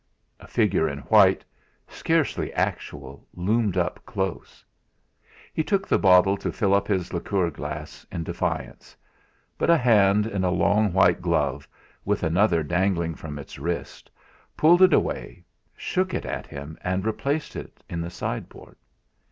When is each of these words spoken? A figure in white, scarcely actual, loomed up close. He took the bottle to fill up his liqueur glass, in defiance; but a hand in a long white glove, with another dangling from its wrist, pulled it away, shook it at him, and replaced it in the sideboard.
A 0.39 0.47
figure 0.47 0.89
in 0.89 1.01
white, 1.13 1.45
scarcely 1.87 2.51
actual, 2.53 3.27
loomed 3.35 3.77
up 3.77 4.03
close. 4.03 4.65
He 5.53 5.63
took 5.63 5.87
the 5.87 5.99
bottle 5.99 6.37
to 6.37 6.51
fill 6.51 6.73
up 6.73 6.87
his 6.87 7.13
liqueur 7.13 7.51
glass, 7.51 8.03
in 8.11 8.23
defiance; 8.23 8.97
but 9.59 9.69
a 9.69 9.77
hand 9.77 10.25
in 10.25 10.43
a 10.43 10.49
long 10.49 10.91
white 10.91 11.21
glove, 11.21 11.67
with 12.03 12.23
another 12.23 12.63
dangling 12.63 13.13
from 13.13 13.37
its 13.37 13.59
wrist, 13.59 14.09
pulled 14.57 14.81
it 14.81 14.91
away, 14.91 15.43
shook 15.77 16.15
it 16.15 16.25
at 16.25 16.47
him, 16.47 16.79
and 16.83 17.05
replaced 17.05 17.55
it 17.55 17.83
in 17.87 18.01
the 18.01 18.09
sideboard. 18.09 18.77